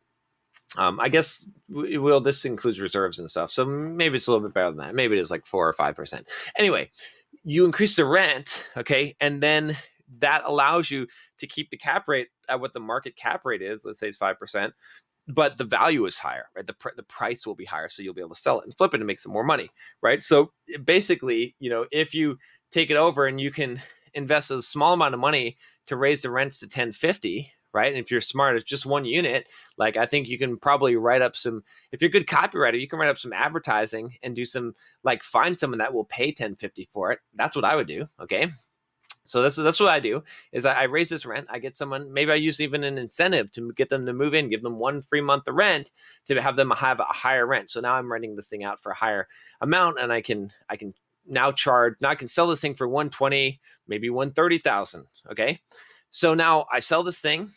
Um, 0.77 0.99
I 1.01 1.09
guess 1.09 1.49
well, 1.69 2.21
this 2.21 2.45
includes 2.45 2.81
reserves 2.81 3.19
and 3.19 3.31
stuff, 3.31 3.51
so 3.51 3.65
maybe 3.65 4.17
it's 4.17 4.27
a 4.27 4.33
little 4.33 4.47
bit 4.47 4.55
better 4.55 4.71
than 4.71 4.79
that. 4.79 4.95
Maybe 4.95 5.17
it 5.17 5.21
is 5.21 5.31
like 5.31 5.47
four 5.47 5.69
or 5.69 5.73
five 5.73 5.95
percent. 5.95 6.29
Anyway, 6.59 6.91
you 7.45 7.65
increase 7.65 7.97
the 7.97 8.05
rent, 8.05 8.65
okay, 8.77 9.15
and 9.21 9.43
then 9.43 9.77
that 10.19 10.43
allows 10.45 10.91
you 10.91 11.07
to 11.39 11.47
keep 11.47 11.71
the 11.71 11.77
cap 11.77 12.09
rate 12.09 12.29
at 12.49 12.61
what 12.61 12.73
the 12.73 12.81
market 12.81 13.17
cap 13.17 13.43
rate 13.45 13.63
is. 13.63 13.85
Let's 13.85 14.01
say 14.01 14.09
it's 14.09 14.19
five 14.19 14.39
percent, 14.39 14.75
but 15.29 15.57
the 15.57 15.65
value 15.65 16.05
is 16.07 16.19
higher, 16.19 16.47
right? 16.55 16.67
The 16.67 16.75
pr- 16.75 16.97
the 16.97 17.05
price 17.05 17.47
will 17.47 17.55
be 17.55 17.65
higher, 17.65 17.89
so 17.89 18.03
you'll 18.03 18.15
be 18.15 18.21
able 18.21 18.35
to 18.35 18.41
sell 18.41 18.61
it 18.61 18.65
and 18.65 18.77
flip 18.77 18.93
it 18.93 19.01
and 19.01 19.07
make 19.07 19.21
some 19.21 19.33
more 19.33 19.45
money, 19.45 19.71
right? 20.03 20.23
So 20.23 20.53
basically, 20.85 21.55
you 21.59 21.71
know, 21.71 21.87
if 21.93 22.15
you 22.15 22.39
take 22.71 22.91
it 22.91 22.97
over 22.97 23.27
and 23.27 23.41
you 23.41 23.51
can 23.51 23.81
invest 24.15 24.51
a 24.51 24.61
small 24.63 24.95
amount 24.95 25.15
of 25.15 25.21
money 25.21 25.57
to 25.87 25.97
raise 25.97 26.23
the 26.23 26.31
rents 26.31 26.59
to 26.61 26.67
1050 26.67 27.53
right? 27.77 27.93
And 27.93 28.03
if 28.03 28.11
you're 28.11 28.23
smart, 28.23 28.57
it's 28.57 28.65
just 28.65 28.87
one 28.87 29.05
unit. 29.05 29.49
Like 29.77 29.99
I 29.99 30.07
think 30.07 30.27
you 30.27 30.39
can 30.39 30.57
probably 30.57 30.97
write 30.97 31.23
up 31.23 31.37
some. 31.37 31.63
If 31.93 32.01
you're 32.01 32.09
a 32.09 32.13
good 32.13 32.27
copywriter, 32.27 32.81
you 32.81 32.89
can 32.89 32.99
write 32.99 33.11
up 33.11 33.19
some 33.19 33.35
advertising 33.35 34.17
and 34.23 34.35
do 34.35 34.47
some 34.47 34.75
like 35.05 35.23
find 35.23 35.59
someone 35.59 35.79
that 35.79 35.93
will 35.93 36.07
pay 36.07 36.29
1050 36.29 36.89
for 36.93 37.13
it. 37.13 37.21
That's 37.35 37.55
what 37.55 37.67
I 37.67 37.77
would 37.77 37.87
do. 37.87 38.07
Okay. 38.21 38.49
So 39.27 39.43
this 39.43 39.59
is 39.59 39.65
that's 39.65 39.81
what 39.81 39.91
I 39.91 40.01
do 40.01 40.23
is 40.53 40.65
I, 40.65 40.73
I, 40.73 40.83
raise 40.85 41.09
this 41.09 41.27
rent. 41.27 41.49
I 41.51 41.59
get 41.59 41.77
someone 41.77 42.13
maybe 42.13 42.31
I 42.33 42.37
use 42.37 42.61
even 42.61 42.85
an 42.85 42.97
incentive 42.97 43.51
to 43.53 43.73
get 43.73 43.89
them 43.89 44.07
to 44.07 44.13
move 44.13 44.35
in, 44.35 44.49
give 44.49 44.63
them 44.63 44.79
one 44.79 45.03
free 45.03 45.21
month 45.21 45.49
of 45.49 45.57
rent 45.57 45.91
to 46.29 46.41
have 46.41 46.57
them 46.57 46.71
have 46.71 47.01
a 47.01 47.05
higher 47.05 47.45
rent. 47.47 47.71
So 47.71 47.81
now 47.81 47.95
I'm 47.95 48.11
renting 48.11 48.37
this 48.37 48.49
thing 48.49 48.65
out 48.65 48.81
for 48.81 48.93
a 48.93 48.97
higher 48.97 49.27
amount, 49.61 49.99
and 50.01 50.13
I 50.13 50.21
can 50.21 50.53
I 50.71 50.77
can 50.77 50.95
now 51.27 51.51
charge. 51.53 51.97
Now 52.01 52.11
I 52.11 52.15
can 52.15 52.29
sell 52.29 52.47
this 52.47 52.61
thing 52.61 52.75
for 52.75 52.89
120, 52.89 53.61
maybe 53.89 54.11
130,000. 54.11 55.07
Okay, 55.33 55.61
so 56.11 56.35
now 56.35 56.67
I 56.73 56.81
sell 56.81 57.03
this 57.03 57.21
thing 57.21 57.51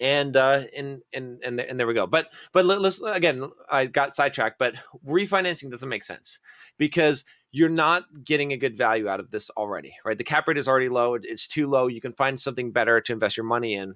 and 0.00 0.36
uh, 0.36 0.62
and 0.76 1.02
and 1.12 1.42
and 1.44 1.60
and 1.60 1.78
there 1.78 1.86
we 1.86 1.94
go. 1.94 2.06
But 2.06 2.28
but 2.52 2.64
let's 2.64 3.02
again, 3.02 3.50
I 3.70 3.86
got 3.86 4.14
sidetracked. 4.14 4.58
But 4.58 4.74
refinancing 5.06 5.70
doesn't 5.70 5.88
make 5.88 6.04
sense 6.04 6.38
because 6.78 7.24
you're 7.52 7.68
not 7.68 8.04
getting 8.24 8.52
a 8.52 8.56
good 8.56 8.76
value 8.76 9.08
out 9.08 9.20
of 9.20 9.30
this 9.30 9.50
already, 9.50 9.94
right? 10.04 10.16
The 10.16 10.24
cap 10.24 10.48
rate 10.48 10.58
is 10.58 10.68
already 10.68 10.88
low; 10.88 11.14
it's 11.14 11.48
too 11.48 11.66
low. 11.66 11.86
You 11.86 12.00
can 12.00 12.12
find 12.12 12.40
something 12.40 12.72
better 12.72 13.00
to 13.00 13.12
invest 13.12 13.36
your 13.36 13.44
money 13.46 13.74
in. 13.74 13.94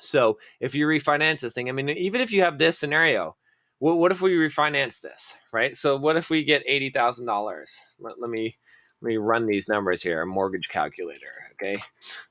So 0.00 0.38
if 0.60 0.74
you 0.74 0.86
refinance 0.86 1.40
this 1.40 1.54
thing, 1.54 1.68
I 1.68 1.72
mean, 1.72 1.88
even 1.90 2.20
if 2.20 2.30
you 2.30 2.42
have 2.42 2.58
this 2.58 2.78
scenario 2.78 3.36
what, 3.78 3.98
what 3.98 4.12
if 4.12 4.20
we 4.20 4.34
refinance 4.34 5.00
this, 5.00 5.34
right? 5.52 5.76
So 5.76 5.96
what 5.96 6.16
if 6.16 6.30
we 6.30 6.44
get 6.44 6.62
eighty 6.66 6.90
thousand 6.90 7.26
dollars? 7.26 7.76
Let, 7.98 8.18
me 8.18 8.56
let 9.00 9.08
me 9.08 9.16
run 9.16 9.46
these 9.46 9.68
numbers 9.68 10.02
here. 10.02 10.22
A 10.22 10.26
mortgage 10.26 10.68
calculator, 10.70 11.32
okay? 11.52 11.80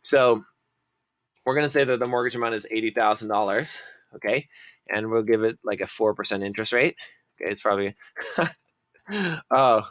So 0.01 0.43
we're 1.47 1.55
gonna 1.55 1.69
say 1.69 1.85
that 1.85 1.99
the 1.99 2.05
mortgage 2.05 2.35
amount 2.35 2.55
is 2.55 2.67
eighty 2.69 2.91
thousand 2.91 3.29
dollars, 3.29 3.79
okay, 4.13 4.49
and 4.89 5.09
we'll 5.09 5.23
give 5.23 5.43
it 5.43 5.57
like 5.63 5.79
a 5.79 5.87
four 5.87 6.13
percent 6.13 6.43
interest 6.43 6.73
rate. 6.73 6.97
Okay, 7.41 7.49
it's 7.51 7.61
probably. 7.61 7.95
oh, 9.51 9.89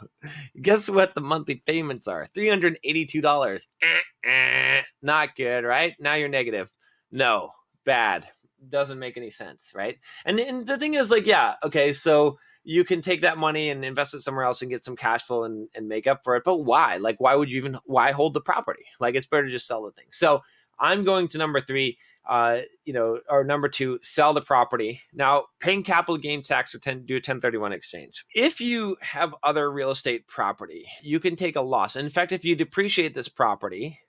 guess 0.61 0.87
what 0.87 1.15
the 1.15 1.21
monthly 1.21 1.55
payments 1.65 2.07
are? 2.07 2.27
Three 2.27 2.47
hundred 2.47 2.77
eighty-two 2.83 3.21
dollars. 3.21 3.67
Not 5.01 5.35
good, 5.35 5.65
right? 5.65 5.95
Now 5.99 6.13
you're 6.13 6.29
negative. 6.29 6.71
No, 7.11 7.49
bad 7.85 8.27
doesn't 8.69 8.99
make 8.99 9.17
any 9.17 9.31
sense, 9.31 9.71
right? 9.73 9.97
And, 10.25 10.39
and 10.39 10.67
the 10.67 10.77
thing 10.77 10.95
is, 10.95 11.11
like, 11.11 11.25
yeah, 11.25 11.55
okay, 11.63 11.93
so 11.93 12.37
you 12.63 12.83
can 12.83 13.01
take 13.01 13.21
that 13.21 13.37
money 13.37 13.69
and 13.69 13.85
invest 13.85 14.13
it 14.13 14.21
somewhere 14.21 14.43
else 14.43 14.61
and 14.61 14.69
get 14.69 14.83
some 14.83 14.95
cash 14.95 15.23
flow 15.23 15.45
and, 15.45 15.69
and 15.75 15.87
make 15.87 16.05
up 16.05 16.21
for 16.23 16.35
it. 16.35 16.43
But 16.43 16.57
why? 16.57 16.97
Like, 16.97 17.19
why 17.19 17.35
would 17.35 17.49
you 17.49 17.57
even 17.57 17.79
why 17.85 18.11
hold 18.11 18.33
the 18.33 18.41
property? 18.41 18.83
Like, 18.99 19.15
it's 19.15 19.27
better 19.27 19.45
to 19.45 19.51
just 19.51 19.67
sell 19.67 19.83
the 19.83 19.91
thing. 19.91 20.07
So 20.11 20.41
I'm 20.79 21.03
going 21.03 21.27
to 21.29 21.37
number 21.37 21.59
three. 21.59 21.97
Uh, 22.27 22.59
you 22.83 22.91
know, 22.91 23.19
or 23.29 23.45
number 23.45 23.69
two, 23.69 23.97
sell 24.01 24.33
the 24.33 24.41
property. 24.41 25.01
Now, 25.13 25.45
paying 25.61 25.81
capital 25.81 26.17
gain 26.17 26.41
tax 26.43 26.75
or 26.75 26.79
10, 26.79 27.05
do 27.05 27.13
a 27.13 27.23
1031 27.23 27.71
exchange. 27.71 28.25
If 28.35 28.59
you 28.59 28.97
have 28.99 29.33
other 29.43 29.71
real 29.71 29.91
estate 29.91 30.27
property, 30.27 30.83
you 31.01 31.21
can 31.21 31.37
take 31.37 31.55
a 31.55 31.61
loss. 31.61 31.95
In 31.95 32.09
fact, 32.09 32.33
if 32.33 32.43
you 32.43 32.53
depreciate 32.53 33.13
this 33.13 33.29
property, 33.29 34.01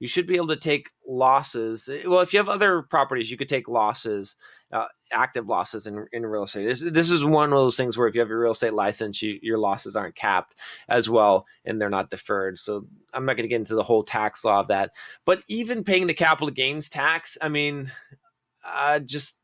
you 0.00 0.08
should 0.08 0.26
be 0.26 0.34
able 0.34 0.48
to 0.48 0.56
take 0.56 0.90
losses. 1.06 1.88
Eh, 1.88 2.02
well, 2.06 2.20
if 2.20 2.32
you 2.32 2.38
have 2.38 2.48
other 2.48 2.82
properties, 2.82 3.30
you 3.30 3.36
could 3.36 3.48
take 3.48 3.68
losses, 3.68 4.34
uh, 4.72 4.86
active 5.12 5.46
losses 5.46 5.86
in, 5.86 6.06
in 6.12 6.24
real 6.24 6.44
estate. 6.44 6.66
This, 6.66 6.80
this, 6.80 7.10
is 7.10 7.24
one 7.24 7.44
of 7.44 7.50
those 7.50 7.76
things 7.76 7.96
where 7.96 8.08
if 8.08 8.14
you 8.14 8.20
have 8.20 8.30
your 8.30 8.40
real 8.40 8.52
estate 8.52 8.72
license, 8.72 9.20
you, 9.20 9.38
your 9.42 9.58
losses 9.58 9.94
aren't 9.94 10.16
capped 10.16 10.54
as 10.88 11.08
well, 11.08 11.46
and 11.64 11.80
they're 11.80 11.90
not 11.90 12.10
deferred. 12.10 12.58
So 12.58 12.86
I'm 13.12 13.26
not 13.26 13.36
going 13.36 13.44
to 13.44 13.48
get 13.48 13.56
into 13.56 13.74
the 13.74 13.82
whole 13.82 14.02
tax 14.02 14.42
law 14.44 14.60
of 14.60 14.68
that. 14.68 14.92
But 15.26 15.42
even 15.48 15.84
paying 15.84 16.06
the 16.06 16.14
capital 16.14 16.50
gains 16.50 16.88
tax, 16.88 17.36
I 17.42 17.50
mean, 17.50 17.92
uh, 18.64 19.00
just 19.00 19.36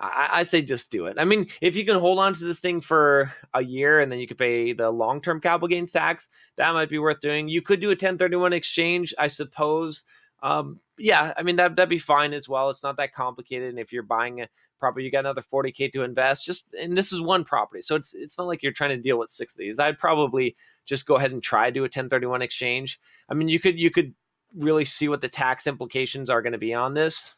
I, 0.00 0.28
I, 0.32 0.42
say 0.44 0.62
just 0.62 0.90
do 0.90 1.06
it. 1.06 1.16
I 1.18 1.24
mean, 1.24 1.46
if 1.60 1.76
you 1.76 1.84
can 1.84 1.98
hold 1.98 2.18
on 2.18 2.32
to 2.34 2.44
this 2.44 2.60
thing 2.60 2.80
for 2.80 3.32
a 3.54 3.62
year 3.62 4.00
and 4.00 4.10
then 4.10 4.18
you 4.18 4.26
could 4.26 4.38
pay 4.38 4.72
the 4.72 4.90
long 4.90 5.20
term 5.20 5.40
capital 5.40 5.68
gains 5.68 5.92
tax, 5.92 6.28
that 6.56 6.72
might 6.72 6.90
be 6.90 6.98
worth 6.98 7.20
doing. 7.20 7.48
You 7.48 7.62
could 7.62 7.80
do 7.80 7.88
a 7.88 7.90
1031 7.90 8.52
exchange, 8.52 9.14
I 9.18 9.26
suppose. 9.26 10.04
Um, 10.42 10.80
yeah, 10.98 11.34
I 11.36 11.42
mean 11.42 11.56
that 11.56 11.76
that'd 11.76 11.88
be 11.88 11.98
fine 11.98 12.32
as 12.32 12.48
well. 12.48 12.70
It's 12.70 12.82
not 12.82 12.96
that 12.98 13.12
complicated. 13.12 13.70
And 13.70 13.78
if 13.78 13.92
you're 13.92 14.02
buying 14.02 14.40
a 14.40 14.48
property, 14.78 15.04
you 15.04 15.10
got 15.10 15.20
another 15.20 15.42
40k 15.42 15.92
to 15.92 16.02
invest. 16.02 16.44
Just 16.44 16.66
and 16.80 16.96
this 16.96 17.12
is 17.12 17.20
one 17.20 17.44
property, 17.44 17.82
so 17.82 17.96
it's 17.96 18.14
it's 18.14 18.38
not 18.38 18.46
like 18.46 18.62
you're 18.62 18.72
trying 18.72 18.90
to 18.90 19.02
deal 19.02 19.18
with 19.18 19.30
six 19.30 19.54
of 19.54 19.58
these. 19.58 19.78
I'd 19.78 19.98
probably 19.98 20.56
just 20.86 21.06
go 21.06 21.16
ahead 21.16 21.32
and 21.32 21.42
try 21.42 21.66
to 21.66 21.72
do 21.72 21.80
a 21.80 21.84
1031 21.84 22.42
exchange. 22.42 23.00
I 23.28 23.34
mean, 23.34 23.48
you 23.48 23.58
could 23.58 23.78
you 23.78 23.90
could 23.90 24.14
really 24.56 24.84
see 24.84 25.08
what 25.08 25.20
the 25.20 25.28
tax 25.28 25.66
implications 25.66 26.30
are 26.30 26.40
going 26.40 26.52
to 26.52 26.58
be 26.58 26.72
on 26.72 26.94
this 26.94 27.34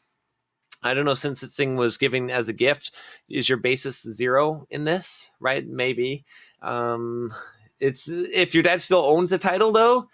I 0.83 0.93
don't 0.93 1.05
know, 1.05 1.13
since 1.13 1.41
this 1.41 1.55
thing 1.55 1.75
was 1.75 1.97
given 1.97 2.29
as 2.31 2.49
a 2.49 2.53
gift, 2.53 2.91
is 3.29 3.47
your 3.47 3.59
basis 3.59 4.01
zero 4.01 4.65
in 4.69 4.83
this, 4.83 5.29
right? 5.39 5.67
Maybe. 5.67 6.25
Um, 6.61 7.31
it's 7.79 8.07
if 8.07 8.53
your 8.53 8.63
dad 8.63 8.81
still 8.81 9.03
owns 9.05 9.29
the 9.29 9.37
title 9.37 9.71
though, 9.71 10.07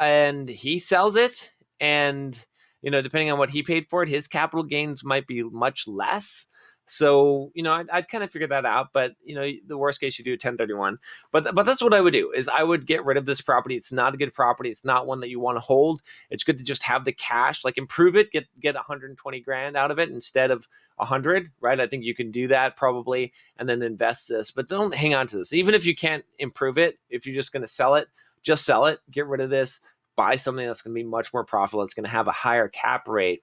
and 0.00 0.48
he 0.48 0.78
sells 0.78 1.16
it, 1.16 1.52
and 1.80 2.38
you 2.82 2.90
know, 2.90 3.02
depending 3.02 3.30
on 3.30 3.38
what 3.38 3.50
he 3.50 3.62
paid 3.62 3.86
for 3.88 4.02
it, 4.02 4.08
his 4.08 4.26
capital 4.26 4.64
gains 4.64 5.04
might 5.04 5.26
be 5.26 5.42
much 5.42 5.86
less. 5.86 6.46
So 6.90 7.52
you 7.54 7.62
know, 7.62 7.72
I'd, 7.72 7.88
I'd, 7.88 8.08
kind 8.08 8.24
of 8.24 8.32
figure 8.32 8.48
that 8.48 8.66
out. 8.66 8.88
But 8.92 9.14
you 9.22 9.36
know, 9.36 9.48
the 9.64 9.78
worst 9.78 10.00
case 10.00 10.18
you 10.18 10.24
do 10.24 10.32
1031. 10.32 10.98
But 11.30 11.54
but 11.54 11.64
that's 11.64 11.80
what 11.80 11.94
I 11.94 12.00
would 12.00 12.12
do 12.12 12.32
is 12.32 12.48
I 12.48 12.64
would 12.64 12.84
get 12.84 13.04
rid 13.04 13.16
of 13.16 13.26
this 13.26 13.40
property. 13.40 13.76
It's 13.76 13.92
not 13.92 14.12
a 14.12 14.16
good 14.16 14.34
property. 14.34 14.70
It's 14.70 14.84
not 14.84 15.06
one 15.06 15.20
that 15.20 15.30
you 15.30 15.38
want 15.38 15.54
to 15.54 15.60
hold. 15.60 16.02
It's 16.30 16.42
good 16.42 16.58
to 16.58 16.64
just 16.64 16.82
have 16.82 17.04
the 17.04 17.12
cash, 17.12 17.64
like 17.64 17.78
improve 17.78 18.16
it, 18.16 18.32
get 18.32 18.48
get 18.58 18.74
120 18.74 19.40
grand 19.40 19.76
out 19.76 19.92
of 19.92 20.00
it 20.00 20.08
instead 20.08 20.50
of 20.50 20.66
100. 20.96 21.52
Right? 21.60 21.78
I 21.78 21.86
think 21.86 22.02
you 22.02 22.14
can 22.14 22.32
do 22.32 22.48
that 22.48 22.76
probably, 22.76 23.32
and 23.56 23.68
then 23.68 23.82
invest 23.82 24.28
this. 24.28 24.50
But 24.50 24.68
don't 24.68 24.94
hang 24.94 25.14
on 25.14 25.28
to 25.28 25.38
this. 25.38 25.52
Even 25.52 25.74
if 25.74 25.84
you 25.86 25.94
can't 25.94 26.24
improve 26.40 26.76
it, 26.76 26.98
if 27.08 27.24
you're 27.24 27.36
just 27.36 27.52
going 27.52 27.62
to 27.62 27.68
sell 27.68 27.94
it, 27.94 28.08
just 28.42 28.64
sell 28.64 28.86
it. 28.86 28.98
Get 29.12 29.28
rid 29.28 29.40
of 29.40 29.50
this. 29.50 29.78
Buy 30.16 30.34
something 30.34 30.66
that's 30.66 30.82
going 30.82 30.92
to 30.92 31.00
be 31.00 31.08
much 31.08 31.32
more 31.32 31.44
profitable. 31.44 31.84
It's 31.84 31.94
going 31.94 32.04
to 32.04 32.10
have 32.10 32.26
a 32.26 32.32
higher 32.32 32.66
cap 32.66 33.06
rate 33.06 33.42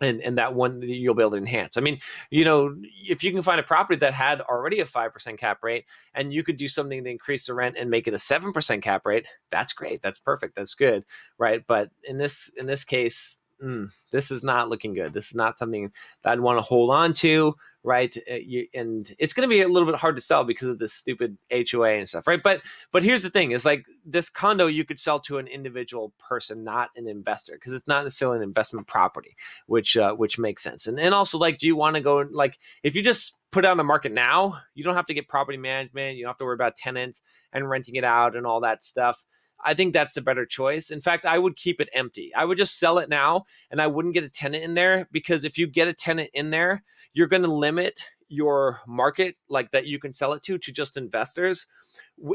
and 0.00 0.20
and 0.20 0.38
that 0.38 0.54
one 0.54 0.80
you'll 0.82 1.14
be 1.14 1.22
able 1.22 1.32
to 1.32 1.36
enhance. 1.36 1.76
I 1.76 1.80
mean, 1.80 1.98
you 2.30 2.44
know, 2.44 2.74
if 3.04 3.22
you 3.22 3.32
can 3.32 3.42
find 3.42 3.60
a 3.60 3.64
property 3.64 3.98
that 3.98 4.14
had 4.14 4.40
already 4.42 4.80
a 4.80 4.86
five 4.86 5.12
percent 5.12 5.38
cap 5.38 5.58
rate, 5.62 5.84
and 6.14 6.32
you 6.32 6.42
could 6.42 6.56
do 6.56 6.68
something 6.68 7.02
to 7.04 7.10
increase 7.10 7.46
the 7.46 7.54
rent 7.54 7.76
and 7.78 7.90
make 7.90 8.06
it 8.06 8.14
a 8.14 8.18
seven 8.18 8.52
percent 8.52 8.82
cap 8.82 9.04
rate, 9.04 9.26
that's 9.50 9.72
great. 9.72 10.02
That's 10.02 10.20
perfect. 10.20 10.54
That's 10.54 10.74
good, 10.74 11.04
right? 11.38 11.62
But 11.66 11.90
in 12.04 12.18
this 12.18 12.50
in 12.56 12.66
this 12.66 12.84
case, 12.84 13.38
mm, 13.62 13.92
this 14.12 14.30
is 14.30 14.42
not 14.42 14.68
looking 14.68 14.94
good. 14.94 15.12
This 15.12 15.26
is 15.28 15.34
not 15.34 15.58
something 15.58 15.90
that 16.22 16.32
I'd 16.32 16.40
want 16.40 16.58
to 16.58 16.62
hold 16.62 16.90
on 16.90 17.12
to, 17.14 17.54
right? 17.84 18.14
Uh, 18.30 18.34
you, 18.34 18.66
and 18.74 19.14
it's 19.18 19.32
going 19.32 19.48
to 19.48 19.52
be 19.52 19.62
a 19.62 19.68
little 19.68 19.90
bit 19.90 19.98
hard 19.98 20.16
to 20.16 20.22
sell 20.22 20.44
because 20.44 20.68
of 20.68 20.78
this 20.78 20.92
stupid 20.92 21.38
HOA 21.50 21.90
and 21.90 22.08
stuff, 22.08 22.26
right? 22.26 22.42
But 22.42 22.62
but 22.92 23.02
here's 23.02 23.22
the 23.22 23.30
thing: 23.30 23.52
is 23.52 23.64
like 23.64 23.86
this 24.04 24.30
condo 24.30 24.66
you 24.66 24.84
could 24.84 24.98
sell 24.98 25.20
to 25.20 25.38
an 25.38 25.46
individual 25.46 26.12
person, 26.18 26.64
not 26.64 26.90
an 26.96 27.06
investor, 27.06 27.54
because 27.54 27.72
it's 27.72 27.88
not 27.88 28.04
necessarily 28.04 28.38
an 28.38 28.42
investment 28.42 28.86
property, 28.86 29.36
which 29.66 29.96
uh, 29.96 30.14
which 30.14 30.38
makes 30.38 30.62
sense. 30.62 30.86
And 30.86 30.98
and 30.98 31.14
also 31.14 31.38
like, 31.38 31.58
do 31.58 31.66
you 31.66 31.76
want 31.76 31.96
to 31.96 32.02
go 32.02 32.24
like 32.30 32.58
if 32.82 32.96
you 32.96 33.02
just 33.02 33.34
put 33.50 33.64
it 33.64 33.68
on 33.68 33.76
the 33.76 33.84
market 33.84 34.12
now, 34.12 34.60
you 34.74 34.84
don't 34.84 34.94
have 34.94 35.06
to 35.06 35.14
get 35.14 35.28
property 35.28 35.58
management, 35.58 36.16
you 36.16 36.24
don't 36.24 36.30
have 36.30 36.38
to 36.38 36.44
worry 36.44 36.54
about 36.54 36.76
tenants 36.76 37.22
and 37.52 37.68
renting 37.68 37.94
it 37.96 38.04
out 38.04 38.36
and 38.36 38.46
all 38.46 38.60
that 38.60 38.84
stuff. 38.84 39.24
I 39.64 39.74
think 39.74 39.92
that's 39.92 40.14
the 40.14 40.22
better 40.22 40.46
choice. 40.46 40.90
In 40.90 41.00
fact, 41.00 41.26
I 41.26 41.38
would 41.38 41.56
keep 41.56 41.80
it 41.80 41.88
empty. 41.92 42.32
I 42.34 42.44
would 42.44 42.58
just 42.58 42.78
sell 42.78 42.98
it 42.98 43.08
now 43.08 43.44
and 43.70 43.80
I 43.80 43.86
wouldn't 43.86 44.14
get 44.14 44.24
a 44.24 44.30
tenant 44.30 44.64
in 44.64 44.74
there 44.74 45.08
because 45.10 45.44
if 45.44 45.58
you 45.58 45.66
get 45.66 45.88
a 45.88 45.92
tenant 45.92 46.30
in 46.32 46.50
there, 46.50 46.84
you're 47.12 47.26
going 47.26 47.42
to 47.42 47.52
limit 47.52 48.00
your 48.28 48.80
market 48.86 49.36
like 49.48 49.70
that 49.70 49.86
you 49.86 49.98
can 49.98 50.12
sell 50.12 50.32
it 50.34 50.42
to 50.42 50.58
to 50.58 50.72
just 50.72 50.96
investors 50.96 51.66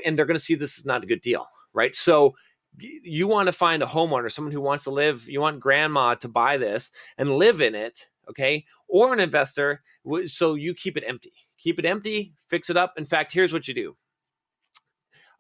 and 0.06 0.18
they're 0.18 0.26
going 0.26 0.38
to 0.38 0.44
see 0.44 0.56
this 0.56 0.78
is 0.78 0.86
not 0.86 1.04
a 1.04 1.08
good 1.08 1.22
deal, 1.22 1.48
right? 1.74 1.96
So 1.96 2.36
you 2.78 3.28
want 3.28 3.48
to 3.48 3.54
find 3.54 3.84
a 3.84 3.88
homeowner, 3.88 4.32
someone 4.32 4.52
who 4.52 4.62
wants 4.62 4.86
to 4.86 4.92
live, 4.92 5.28
you 5.28 5.40
want 5.40 5.60
grandma 5.60 6.16
to 6.16 6.28
buy 6.28 6.58
this 6.58 6.92
and 7.18 7.38
live 7.38 7.62
in 7.62 7.76
it, 7.76 8.08
okay? 8.30 8.66
Or 8.88 9.14
an 9.14 9.20
investor, 9.20 9.82
so 10.26 10.56
you 10.56 10.74
keep 10.74 10.98
it 10.98 11.04
empty. 11.06 11.34
Keep 11.60 11.80
it 11.80 11.86
empty, 11.86 12.34
fix 12.50 12.70
it 12.70 12.78
up. 12.78 12.94
In 12.98 13.06
fact, 13.06 13.32
here's 13.32 13.54
what 13.54 13.68
you 13.68 13.74
do 13.74 13.96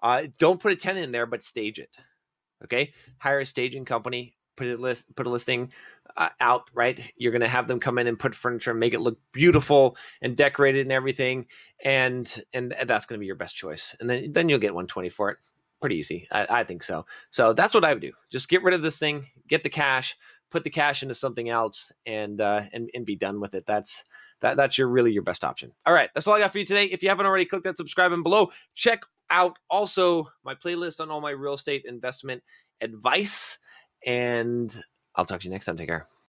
uh, 0.04 0.24
don't 0.38 0.60
put 0.60 0.74
a 0.74 0.76
tenant 0.76 1.06
in 1.06 1.12
there, 1.12 1.26
but 1.26 1.42
stage 1.42 1.80
it. 1.80 1.96
Okay, 2.64 2.94
hire 3.18 3.40
a 3.40 3.46
staging 3.46 3.86
company, 3.86 4.36
put 4.56 4.68
a 4.68 4.78
list, 4.78 5.14
put 5.16 5.26
a 5.26 5.30
listing 5.30 5.72
uh, 6.16 6.30
out. 6.40 6.70
Right, 6.74 7.12
you're 7.18 7.32
gonna 7.32 7.48
have 7.48 7.68
them 7.68 7.80
come 7.80 7.98
in 7.98 8.08
and 8.08 8.20
put 8.20 8.36
furniture 8.36 8.72
and 8.72 8.80
make 8.80 8.94
it 8.94 9.02
look 9.02 9.18
beautiful 9.32 9.98
and 10.22 10.36
decorated 10.36 10.82
and 10.82 10.92
everything, 10.92 11.48
and 11.84 12.44
and 12.54 12.76
that's 12.86 13.06
gonna 13.06 13.20
be 13.20 13.26
your 13.26 13.36
best 13.36 13.56
choice. 13.56 13.96
And 14.00 14.10
then 14.10 14.32
then 14.32 14.50
you'll 14.50 14.60
get 14.60 14.74
120 14.74 15.10
for 15.10 15.32
it. 15.32 15.38
Pretty 15.82 15.98
easy, 15.98 16.28
I, 16.32 16.48
I 16.50 16.64
think 16.64 16.84
so. 16.84 17.06
So 17.32 17.52
that's 17.52 17.74
what 17.74 17.84
I 17.84 17.94
would 17.94 18.02
do. 18.02 18.14
Just 18.32 18.48
get 18.48 18.64
rid 18.64 18.74
of 18.74 18.82
this 18.82 18.98
thing, 18.98 19.26
get 19.50 19.64
the 19.64 19.70
cash, 19.70 20.16
put 20.50 20.64
the 20.64 20.70
cash 20.70 21.04
into 21.04 21.16
something 21.16 21.50
else, 21.50 21.92
and 22.06 22.40
uh, 22.40 22.64
and 22.72 22.90
and 22.94 23.06
be 23.06 23.16
done 23.18 23.42
with 23.42 23.54
it. 23.54 23.66
That's 23.66 24.06
that, 24.44 24.58
that's 24.58 24.78
your 24.78 24.88
really 24.88 25.12
your 25.12 25.24
best 25.24 25.44
option. 25.44 25.72
All 25.86 25.94
right, 25.94 26.10
that's 26.14 26.28
all 26.28 26.36
I 26.36 26.40
got 26.40 26.52
for 26.52 26.60
you 26.60 26.66
today. 26.66 26.86
If 26.86 27.02
you 27.02 27.10
haven't 27.10 27.26
already, 27.26 27.46
click 27.46 27.64
that 27.64 27.78
subscribe 27.78 28.12
and 28.12 28.24
below. 28.24 28.52
Check 28.76 29.02
out 29.30 29.58
also 29.70 30.28
my 30.44 30.56
playlist 30.56 31.00
on 31.00 31.10
all 31.12 31.22
my 31.22 31.32
real 31.32 31.54
estate 31.54 31.86
investment 31.86 32.44
advice. 32.82 33.58
And 34.06 34.76
I'll 35.16 35.26
talk 35.26 35.42
to 35.42 35.46
you 35.46 35.52
next 35.52 35.66
time. 35.66 35.78
Take 35.78 35.88
care. 35.88 36.06